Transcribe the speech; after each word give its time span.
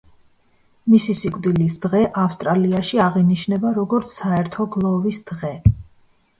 მისი 0.93 1.13
სიკვდილის 1.19 1.75
დღე 1.83 2.01
ავსტრალიაში 2.23 3.03
აღინიშნება 3.09 3.77
როგორც 3.79 4.17
საერთო 4.17 4.69
გლოვის 4.79 5.25
დღე. 5.33 5.57